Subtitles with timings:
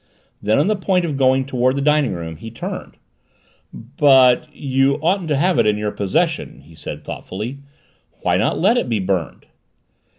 [0.41, 2.97] Then, on the point of going toward the dining room, he turned.
[3.71, 7.59] "But you oughtn't to have it in your possession," he said thoughtfully.
[8.21, 9.45] "Why not let it be burned?"